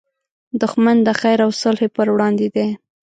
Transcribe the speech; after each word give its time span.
دښمن 0.61 0.97
د 1.07 1.09
خیر 1.19 1.39
او 1.45 1.51
صلحې 1.61 1.87
پر 1.95 2.07
وړاندې 2.13 2.47
دی 2.55 2.67